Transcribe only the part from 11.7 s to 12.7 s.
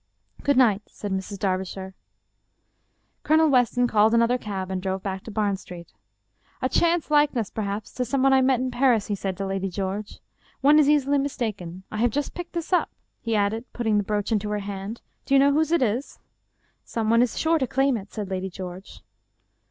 I have just picked